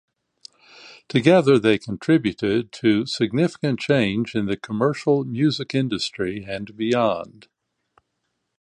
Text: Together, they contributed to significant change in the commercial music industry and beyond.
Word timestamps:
Together, 1.07 1.59
they 1.59 1.77
contributed 1.77 2.71
to 2.71 3.05
significant 3.05 3.79
change 3.79 4.33
in 4.33 4.47
the 4.47 4.57
commercial 4.57 5.23
music 5.25 5.75
industry 5.75 6.43
and 6.43 6.75
beyond. 6.75 7.47